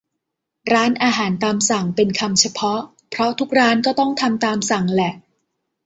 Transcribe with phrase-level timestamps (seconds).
[0.73, 5.13] ร้านอาหารตามสั่ง เป็นคำเฉพาะ เพราะทุกร้านก็ต้องทำตามสั่งแหละ